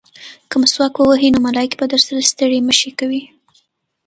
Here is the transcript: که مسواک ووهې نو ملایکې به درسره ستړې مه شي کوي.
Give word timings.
که 0.49 0.55
مسواک 0.61 0.93
ووهې 0.97 1.29
نو 1.33 1.39
ملایکې 1.47 1.77
به 1.79 1.85
درسره 1.93 2.29
ستړې 2.31 2.59
مه 2.67 2.73
شي 2.79 2.91
کوي. 2.99 3.23